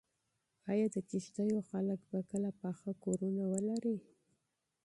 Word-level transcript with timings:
ایا 0.71 0.87
د 0.95 0.97
کيږديو 1.09 1.59
خلک 1.69 1.99
به 2.09 2.19
کله 2.31 2.49
پاخه 2.61 2.91
کورونه 3.03 3.43
ولري؟ 3.51 3.97